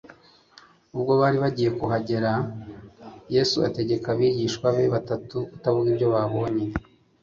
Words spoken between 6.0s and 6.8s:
babonye.